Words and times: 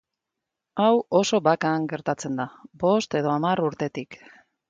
Hau 0.83 0.93
oso 1.19 1.39
bakan 1.49 1.85
gertatzen 1.91 2.41
da, 2.41 2.47
bost 2.85 3.19
edo 3.23 3.35
hamar 3.35 3.65
urtetik. 3.67 4.19